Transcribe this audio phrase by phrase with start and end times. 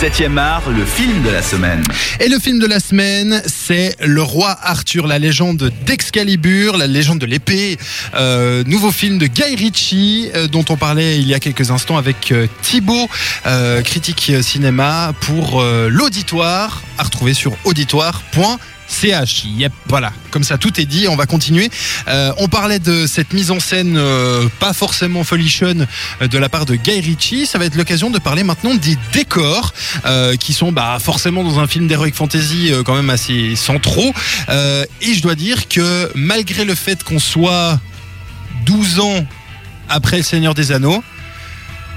[0.00, 1.82] 7e art, le film de la semaine.
[2.20, 7.18] Et le film de la semaine, c'est Le Roi Arthur, la légende d'Excalibur, la légende
[7.18, 7.78] de l'épée.
[8.14, 11.96] Euh, nouveau film de Guy Ritchie, euh, dont on parlait il y a quelques instants
[11.96, 13.08] avec euh, Thibaut,
[13.84, 18.75] critique cinéma, pour l'auditoire, à retrouver sur auditoire.com.
[18.88, 19.44] CH.
[19.44, 20.12] Yep, voilà.
[20.30, 21.08] Comme ça, tout est dit.
[21.08, 21.70] On va continuer.
[22.08, 25.86] Euh, on parlait de cette mise en scène euh, pas forcément folichonne
[26.22, 27.46] euh, de la part de Guy Ritchie.
[27.46, 29.72] Ça va être l'occasion de parler maintenant des décors
[30.40, 34.12] qui sont bah, forcément dans un film d'heroic fantasy quand même assez centraux.
[34.48, 37.80] Et je dois dire que malgré le fait qu'on soit
[38.66, 39.26] 12 ans
[39.88, 41.02] après Le Seigneur des Anneaux,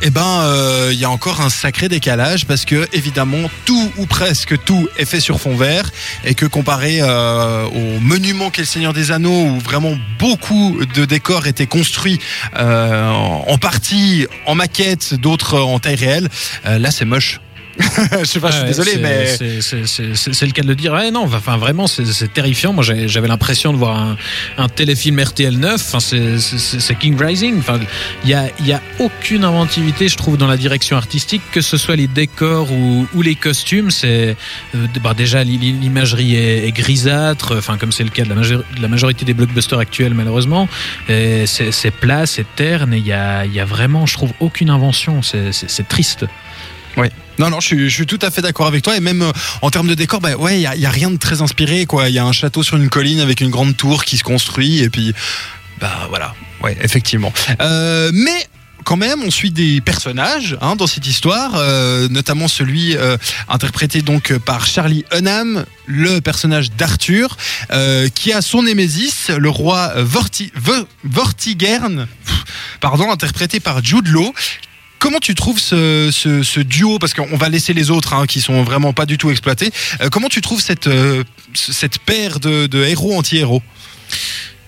[0.02, 4.06] eh ben, euh, il y a encore un sacré décalage parce que évidemment tout ou
[4.06, 5.92] presque tout est fait sur fond vert
[6.24, 11.06] et que comparé euh, au monument qu'est le Seigneur des Anneaux où vraiment beaucoup de
[11.06, 12.20] décors étaient construits
[12.58, 16.30] euh, en partie en maquette, d'autres en taille réelle,
[16.66, 17.40] là c'est moche.
[18.20, 20.94] je sais pas, je suis désolé, mais c'est- le cas de le dire.
[20.94, 22.74] Ouais, non, enfin vraiment, c'est terrifiant.
[22.74, 24.18] Moi, j'avais l'impression de voir un,
[24.58, 25.76] un téléfilm RTL 9.
[25.76, 27.60] Enfin, c'est- King Rising.
[27.60, 27.80] Enfin,
[28.24, 31.62] il y a, il y a aucune inventivité, je trouve, dans la direction artistique, que
[31.62, 33.92] ce soit les décors ou, ou les costumes.
[33.92, 34.36] C'est
[34.76, 37.56] euh, bah, déjà l'i- l'imagerie est, est grisâtre.
[37.58, 40.68] Enfin, comme c'est le cas de la, major- de la majorité des blockbusters actuels, malheureusement.
[41.08, 42.94] C'est plat, c'est terne.
[42.94, 45.22] Et il y a, y a vraiment, je trouve, aucune invention.
[45.22, 46.26] C'est- triste.
[47.40, 48.96] Non, non, je suis, je suis tout à fait d'accord avec toi.
[48.96, 51.18] Et même euh, en termes de décor, bah ouais, il y a, a rien de
[51.18, 52.10] très inspiré, quoi.
[52.10, 54.80] Il y a un château sur une colline avec une grande tour qui se construit,
[54.80, 55.14] et puis,
[55.80, 57.32] bah voilà, ouais, effectivement.
[57.62, 58.46] Euh, mais
[58.86, 64.02] quand même, on suit des personnages hein, dans cette histoire, euh, notamment celui euh, interprété
[64.02, 67.38] donc par Charlie Hunnam, le personnage d'Arthur,
[67.72, 72.08] euh, qui a son némésis, le roi Vorti Vo- Vortigern,
[72.80, 74.34] pardon, interprété par Jude Law.
[75.00, 78.64] Comment tu trouves ce, ce, duo Parce qu'on va laisser les autres hein, qui sont
[78.64, 79.72] vraiment pas du tout exploités.
[80.02, 83.62] Euh, comment tu trouves cette, euh, ce- cette paire de héros anti-héros?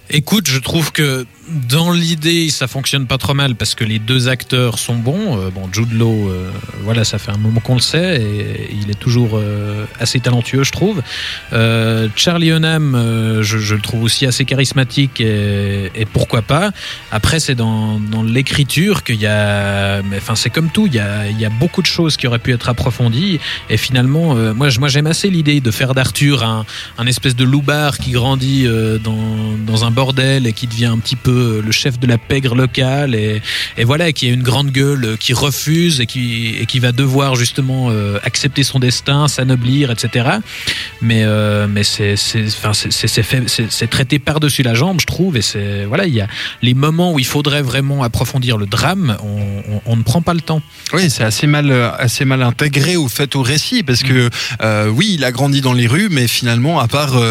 [0.09, 1.25] Écoute, je trouve que
[1.69, 5.37] dans l'idée, ça fonctionne pas trop mal parce que les deux acteurs sont bons.
[5.37, 6.49] Euh, bon, Jude Law, euh,
[6.83, 10.63] voilà, ça fait un moment qu'on le sait et il est toujours euh, assez talentueux,
[10.63, 11.01] je trouve.
[12.15, 16.71] Charlie Hunnam, je, le trouve aussi assez charismatique et, pourquoi pas.
[17.11, 21.81] Après, c'est dans, l'écriture qu'il y a, enfin, c'est comme tout, il y a, beaucoup
[21.81, 23.39] de choses qui auraient pu être approfondies
[23.69, 28.67] et finalement, moi, j'aime assez l'idée de faire d'Arthur un, espèce de loupard qui grandit
[29.03, 33.15] dans un bordel et qui devient un petit peu le chef de la pègre locale
[33.15, 33.41] et,
[33.83, 38.17] voilà qui a une grande gueule euh, qui refuse et qui, va devoir justement euh,
[38.23, 40.37] accepter son destin, s'anoblir, etc.
[41.01, 45.41] Mais euh, c'est c'est traité par dessus la jambe, je trouve et
[45.85, 46.27] voilà il y a
[46.61, 49.17] les moments où il faudrait vraiment approfondir le drame,
[49.85, 50.61] on, ne prend pas le temps.
[50.93, 54.29] Oui, c'est assez mal, assez mal intégré au fait au récit parce que
[54.89, 57.21] oui, il a grandi dans les rues, mais finalement, à part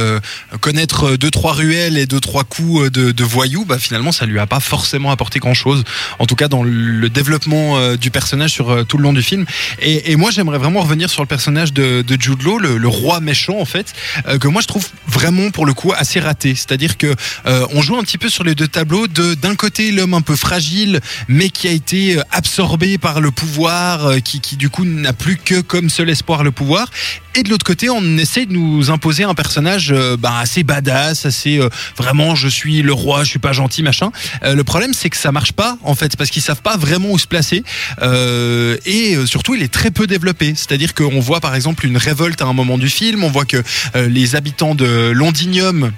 [0.60, 4.38] connaître deux trois ruelles et deux trois coups de, de voyous, bah finalement, ça lui
[4.38, 5.84] a pas forcément apporté grand chose.
[6.18, 9.22] En tout cas, dans le développement euh, du personnage sur euh, tout le long du
[9.22, 9.44] film.
[9.80, 13.58] Et, moi, j'aimerais vraiment revenir sur le personnage de, de Jude Law, le, roi méchant
[13.60, 13.94] en fait,
[14.26, 16.54] euh, que moi je trouve vraiment pour le coup assez raté.
[16.54, 17.14] C'est-à-dire que
[17.46, 20.22] euh, on joue un petit peu sur les deux tableaux de d'un côté l'homme un
[20.22, 25.36] peu fragile, mais qui a été absorbé par le pouvoir, qui, du coup n'a plus
[25.36, 26.90] que comme seul espoir le pouvoir.
[27.36, 31.60] Et de l'autre côté, on essaie de nous imposer un personnage bah, assez badass, assez
[31.96, 34.10] vraiment je suis le roi, je suis pas gentil machin.
[34.42, 37.10] Euh, le problème c'est que ça marche pas en fait parce qu'ils savent pas vraiment
[37.10, 37.64] où se placer
[38.02, 40.54] Euh, et euh, surtout il est très peu développé.
[40.54, 43.62] C'est-à-dire qu'on voit par exemple une révolte à un moment du film, on voit que
[43.94, 45.92] les habitants de Londinium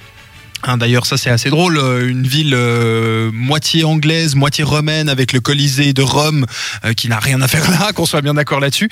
[0.64, 2.56] Hein, D'ailleurs, ça c'est assez drôle, une ville
[3.32, 6.46] moitié anglaise, moitié romaine, avec le Colisée de Rome,
[6.96, 8.88] qui n'a rien à faire là, qu'on soit bien d'accord là-dessus.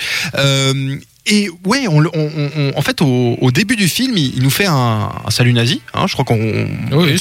[1.27, 2.11] Et ouais, on, on-
[2.57, 5.53] on- en fait, au, au début du film, il, il nous fait un, un salut
[5.53, 5.83] nazi.
[5.95, 6.67] Hein, je crois qu'on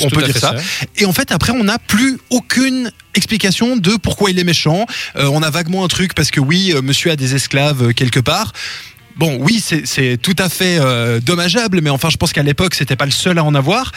[0.05, 0.51] on peut dire ça.
[0.97, 4.85] Et en fait, après, on n'a plus aucune explication de pourquoi il est méchant.
[5.15, 7.91] Euh, on a vaguement un truc parce que oui, euh, monsieur a des esclaves euh,
[7.93, 8.53] quelque part.
[9.19, 12.95] Bon, oui, c'est- tout à fait euh, dommageable, mais enfin, je pense qu'à l'époque, c'était
[12.95, 13.91] pas le seul à en avoir.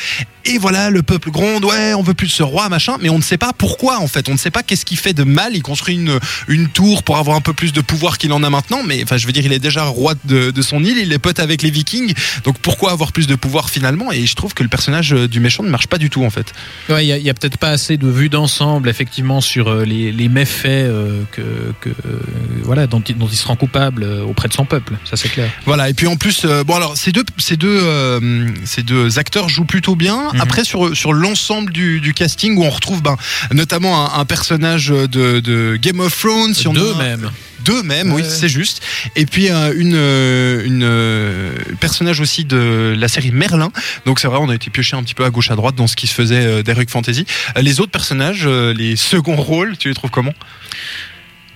[0.45, 3.19] Et voilà, le peuple gronde, ouais, on veut plus de ce roi, machin, mais on
[3.19, 4.29] ne sait pas pourquoi, en fait.
[4.29, 5.55] On ne sait pas qu'est-ce qu'il fait de mal.
[5.55, 8.51] Il construit une, une tour pour avoir un peu plus de pouvoir qu'il en a
[8.51, 11.13] maintenant, mais enfin, je veux dire, il est déjà roi de, de son île, il
[11.13, 12.13] est pote avec les vikings,
[12.45, 14.11] donc pourquoi avoir plus de pouvoir finalement?
[14.11, 16.31] Et je trouve que le personnage euh, du méchant ne marche pas du tout, en
[16.31, 16.53] fait.
[16.89, 20.11] Ouais, il y a, a peut-être pas assez de vue d'ensemble, effectivement, sur euh, les,
[20.11, 21.43] les méfaits euh, que,
[21.81, 22.19] que, euh,
[22.65, 24.95] voilà, dont, il- dont il se rend coupable auprès de son peuple.
[25.12, 25.50] Ça c'est clair.
[25.67, 29.19] Voilà, et puis en plus, euh, bon alors ces deux, ces deux, euh, ces deux
[29.19, 30.31] acteurs jouent plutôt bien.
[30.32, 30.41] Mhm.
[30.41, 33.17] Après sur sur l'ensemble du, du casting où on retrouve ben,
[33.53, 35.06] notamment un, un personnage de,
[35.41, 37.31] de Game of Thrones, si on Deux a- même.
[37.64, 38.82] deux même, oui c'est juste.
[39.14, 43.70] Et puis euh, une euh, une euh, personnage aussi de la série Merlin.
[44.06, 45.87] Donc c'est vrai, on a été pioché un petit peu à gauche à droite dans
[45.87, 47.26] ce qui se faisait d'Heroic Fantasy.
[47.61, 50.32] Les autres personnages, les seconds rôles, tu les trouves comment?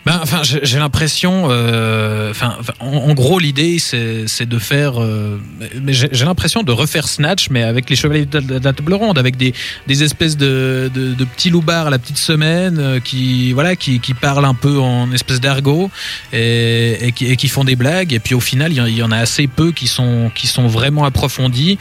[0.07, 5.41] Ben, enfin, j'ai l'impression, euh, enfin, en, gros, l'idée, c'est de faire, euh,
[5.83, 9.37] mais j'ai l'impression de refaire Snatch, mais avec les chevaliers de, la- table ronde, avec
[9.37, 9.53] des,
[9.89, 14.15] des espèces de, de, petits loupards à la petite semaine, euh, qui, voilà, qui, qui
[14.15, 15.91] parlent un peu en espèce d'argot
[16.33, 18.13] et, et, qui, et qui font des blagues.
[18.13, 20.31] Et puis au final, il y, en- il y en a assez peu qui sont,
[20.33, 21.79] qui sont vraiment approfondis.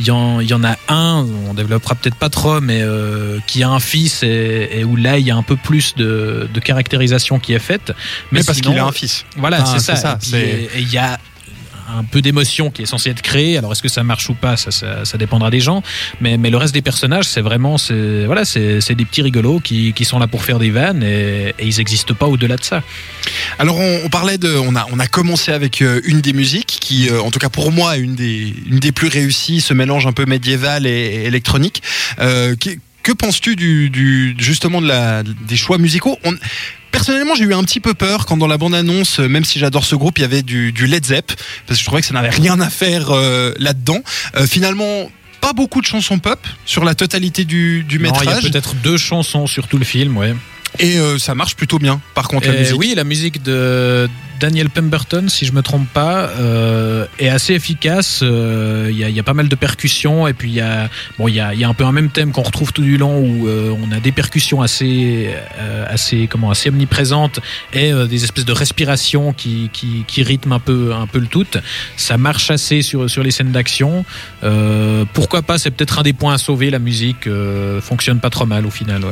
[0.00, 3.40] Il y en, il y en a un, on développera peut-être pas trop, mais euh,
[3.46, 6.48] qui a un fils et, et où là, il y a un peu plus de,
[6.50, 7.92] de caractérisation qui est faite.
[8.32, 9.24] Mais, parce qu'il a un fils.
[9.36, 10.18] Voilà, Enfin, c'est ça.
[10.38, 11.18] Et il y a
[11.96, 13.56] un peu d'émotion qui est censée être créée.
[13.56, 15.82] Alors est-ce que ça marche ou pas, ça, ça, ça dépendra des gens.
[16.20, 19.94] Mais, mais le reste des personnages, c'est vraiment, c'est voilà, c'est des petits rigolos qui,
[19.94, 22.82] qui sont là pour faire des vannes et, et ils n'existent pas au-delà de ça.
[23.58, 26.76] Alors on, on parlait de, on a, on a commencé avec euh, une des musiques
[26.78, 29.72] qui, euh, en tout cas pour moi, est une des, une des plus réussies, ce
[29.72, 31.82] mélange un peu médiéval et, et électronique.
[32.20, 36.18] Euh, qui- que penses-tu du, du, justement de la, des choix musicaux?
[36.24, 36.34] On-
[36.98, 39.84] Personnellement, j'ai eu un petit peu peur quand dans la bande-annonce, euh, même si j'adore
[39.84, 41.26] ce groupe, il y avait du, du Led Zepp,
[41.64, 44.00] parce que je trouvais que ça n'avait rien à faire euh, là-dedans.
[44.34, 45.08] Euh, finalement,
[45.40, 48.50] pas beaucoup de chansons pop sur la totalité du, du Non, il y a métrage,
[48.50, 50.34] peut-être deux chansons sur tout le film, ouais.
[50.80, 52.00] et euh, ça marche plutôt bien.
[52.16, 52.76] Par contre, la musique.
[52.76, 58.20] oui, la musique de Daniel Pemberton, si je me trompe pas, euh, est assez efficace.
[58.22, 60.88] Euh, Il y, a, pas mal de percussions et puis il y a,
[61.18, 63.74] bon, y a, un peu un même thème qu'on retrouve tout du long où euh,
[63.82, 65.30] on a des percussions assez,
[65.88, 67.40] assez, comment, assez omniprésentes
[67.72, 71.46] et des espèces de respirations qui, qui, rythment un peu, un peu le tout.
[71.96, 74.04] Ça marche assez sur, sur les scènes d'action.
[75.12, 76.70] Pourquoi pas C'est peut-être un des points à sauver.
[76.70, 77.28] La musique
[77.80, 79.02] fonctionne pas trop mal au final.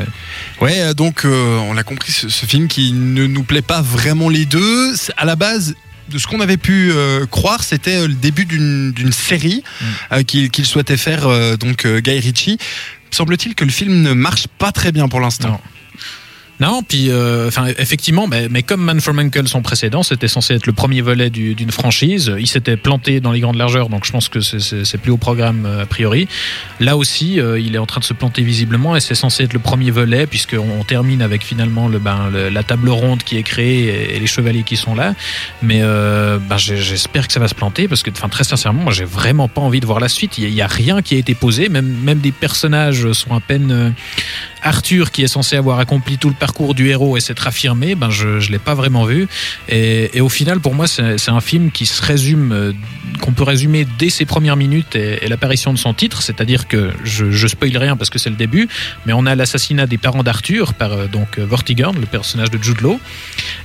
[0.61, 0.95] Ouais.
[0.95, 4.95] Donc on a compris ce, film qui ne nous plaît pas vraiment les deux.
[5.17, 5.75] À la base,
[6.09, 9.85] de ce qu'on avait pu euh, croire, c'était euh, le début d'une série Mm.
[10.15, 12.59] euh, qu'il souhaitait faire, euh, donc Guy Ritchie.
[13.11, 15.61] Semble-t-il que le film ne marche pas très bien pour l'instant.
[16.61, 16.83] Non.
[16.87, 20.73] Puis euh, enfin effectivement, mais, comme Man from Uncle son précédent, c'était censé être le
[20.73, 22.33] premier volet du- d'une franchise.
[22.39, 25.67] Il s'était planté dans les grandes largeurs, donc je pense que c'est- plus au programme
[25.67, 26.27] euh, a priori.
[26.81, 29.53] Là aussi, euh, il est en train de se planter visiblement et c'est censé être
[29.53, 33.43] le premier volet puisqu'on on termine avec finalement le, ben, la table ronde qui est
[33.43, 35.15] créée et, les chevaliers qui sont là.
[35.63, 39.05] Mais ben, j'espère que ça va se planter parce que, enfin très sincèrement, moi j'ai
[39.05, 40.39] vraiment pas envie de voir la suite.
[40.39, 43.13] Il y a- il y, a rien qui a été posé, même même des personnages
[43.13, 43.95] sont à peine
[44.67, 48.11] Arthur, qui est censé avoir accompli tout le parcours du héros et s'être affirmé, ben
[48.11, 49.29] je ne l'ai pas vraiment vu.
[49.69, 52.73] Et, au final, pour moi, c'est c'est un film qui se résume, euh,
[53.21, 56.23] qu'on peut résumer dès ses premières minutes et, et l'apparition de son titre.
[56.23, 58.69] C'est-à-dire que je, je spoil rien parce que c'est le début,
[59.07, 62.63] mais on a l'assassinat des parents d'Arthur par euh, donc euh, Vortigern, le personnage de
[62.63, 63.01] Jude Law.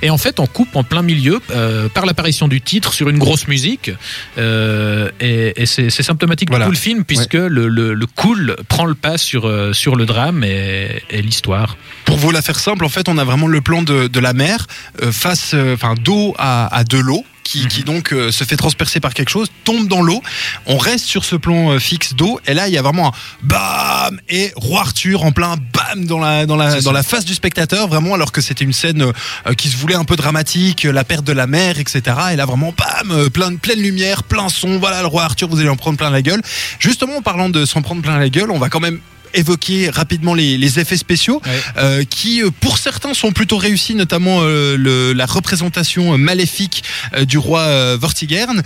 [0.01, 3.17] Et en fait, on coupe en plein milieu euh, par l'apparition du titre sur une
[3.19, 3.91] grosse musique.
[4.37, 6.65] Et et c'est symptomatique Voilà.
[6.65, 10.05] de tout le film puisque le, le, le cool prend le pas sur, sur le
[10.05, 11.77] drame et, et l'histoire.
[12.05, 14.33] Pour vous la faire simple, en fait, on a vraiment le plan de, de la
[14.33, 14.65] mer
[15.11, 17.25] face, enfin, dos à, à de l'eau.
[17.43, 17.67] Qui, Mhm.
[17.69, 20.21] qui donc euh, se fait transpercer par quelque chose, tombe dans l'eau.
[20.67, 23.11] On reste sur ce plan euh, fixe d'eau, et là il y a vraiment un
[23.41, 26.93] bam et roi Arthur en plein bam dans la dans la C'est dans ça.
[26.93, 30.05] la face du spectateur, vraiment alors que c'était une scène euh, qui se voulait un
[30.05, 32.01] peu dramatique, la perte de la mer, etc.
[32.31, 34.77] Et là vraiment bam, plein pleine lumière, plein son.
[34.77, 36.41] Voilà le roi Arthur, vous allez en prendre plein la gueule.
[36.79, 38.99] Justement, en parlant de s'en prendre plein la gueule, on va quand même
[39.33, 41.41] évoquer rapidement les, les effets spéciaux
[41.77, 46.83] euh, qui euh, pour certains sont plutôt réussis notamment euh, le- la représentation maléfique
[47.15, 48.61] euh, du roi Vortigern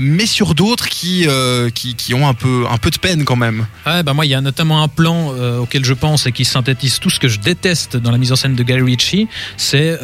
[0.00, 1.26] mais sur d'autres qui,
[1.74, 4.30] qui qui ont un peu un peu de peine quand même Ouais, bah moi, il
[4.30, 5.28] y a notamment un plan
[5.60, 8.36] auquel je pense et qui synthétise tout ce que je déteste dans la mise en
[8.36, 9.28] scène de Guy Ritchie.
[9.56, 9.98] C'est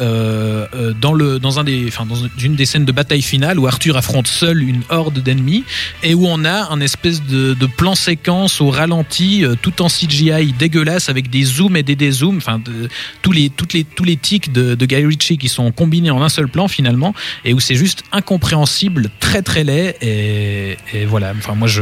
[1.01, 3.97] dans le dans un des, enfin dans une des scènes de bataille finale où Arthur
[3.97, 5.63] affronte seul une horde d'ennemis
[6.03, 10.53] et où on a un espèce de, de plan séquence au ralenti, tout en CGI
[10.53, 12.89] dégueulasse avec des zooms et des dézooms, enfin de,
[13.21, 16.21] tous les toutes les tous les tics de, de Guy Ritchie qui sont combinés en
[16.21, 17.13] un seul plan finalement
[17.45, 21.33] et où c'est juste incompréhensible, très très laid et, et voilà.
[21.37, 21.81] Enfin moi je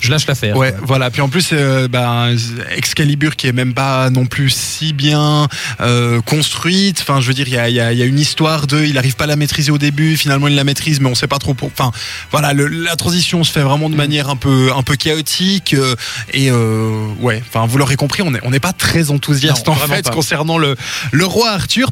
[0.00, 0.56] je lâche l'affaire.
[0.56, 0.80] ouais quoi.
[0.84, 2.34] voilà puis en plus euh, ben,
[2.76, 5.48] Excalibur qui est même pas non plus si bien
[5.80, 8.06] euh, construite enfin je veux dire il y a, il y a- il y a
[8.06, 11.00] une histoire de il arrive pas à la maîtriser au début finalement il la maîtrise
[11.00, 11.90] mais on sait pas trop pour enfin
[12.30, 15.94] voilà le- la transition se fait vraiment de manière un peu un peu chaotique euh,
[16.32, 19.74] et euh, ouais enfin vous l'aurez compris on est on n'est pas très enthousiaste en
[19.74, 20.10] fait pas.
[20.10, 20.76] concernant le
[21.10, 21.90] le roi Arthur